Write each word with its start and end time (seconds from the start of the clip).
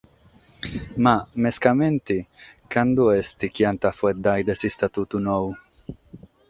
Ma, 1.03 1.13
mescamente, 1.45 2.15
cando 2.73 3.03
est 3.19 3.37
chi 3.53 3.63
ant 3.69 3.83
a 3.89 3.91
faeddare 3.99 4.43
de 4.47 4.53
Istatutu 4.69 5.17
nou? 5.27 5.45